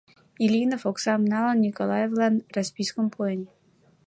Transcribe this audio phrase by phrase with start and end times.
[0.43, 3.41] «Ильинов оксам налын, Николаевлан распискым пуэн.